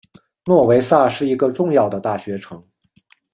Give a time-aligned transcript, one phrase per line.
[0.45, 2.59] 诺维萨是一个重要的大学城。